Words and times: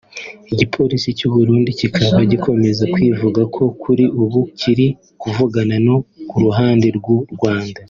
Igipolisi 0.53 1.09
cy’u 1.17 1.29
Burundi 1.35 1.69
kikaba 1.79 2.19
gikomeza 2.31 2.83
kivuga 2.95 3.41
ko 3.55 3.63
kuri 3.81 4.05
ubu 4.21 4.39
kiri 4.59 4.87
kuvugana 5.21 5.75
no 5.85 5.95
ku 6.29 6.35
ruhande 6.43 6.87
rw’u 6.97 7.19
Rwanda 7.35 7.79